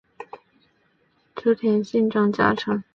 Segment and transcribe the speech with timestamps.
[1.35, 2.83] 织田信长家臣。